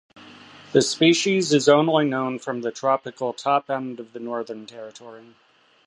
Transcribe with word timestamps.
The 0.71 0.81
species 0.81 1.53
is 1.53 1.69
only 1.69 2.05
known 2.05 2.39
from 2.39 2.61
the 2.61 2.71
tropical 2.71 3.33
Top 3.33 3.69
End 3.69 3.99
of 3.99 4.13
the 4.13 4.19
Northern 4.19 4.65
Territory. 4.65 5.35